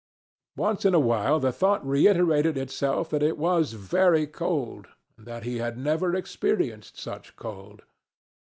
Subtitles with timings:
[0.57, 5.43] Once in a while the thought reiterated itself that it was very cold and that
[5.43, 7.83] he had never experienced such cold.